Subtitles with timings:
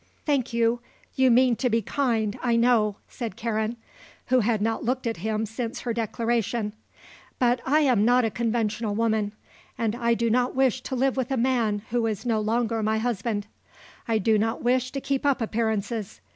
[0.25, 0.79] "Thank you,
[1.13, 3.77] you mean to be kind, I know," said Karen,
[4.29, 6.73] who had not looked at him since her declaration;
[7.37, 9.33] "But I am not a conventional woman
[9.77, 12.97] and I do not wish to live with a man who is no longer my
[12.97, 13.45] husband.
[14.07, 16.19] I do not wish to keep up appearances.